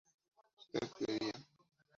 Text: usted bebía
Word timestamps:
usted 0.57 0.89
bebía 1.05 1.31